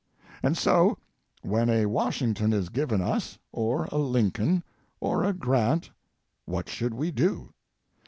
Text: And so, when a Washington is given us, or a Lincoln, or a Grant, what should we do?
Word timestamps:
And 0.41 0.57
so, 0.57 0.97
when 1.43 1.69
a 1.69 1.85
Washington 1.85 2.53
is 2.53 2.69
given 2.69 3.01
us, 3.01 3.37
or 3.51 3.85
a 3.91 3.99
Lincoln, 3.99 4.63
or 4.99 5.23
a 5.23 5.31
Grant, 5.31 5.91
what 6.45 6.67
should 6.67 6.95
we 6.95 7.11
do? 7.11 7.53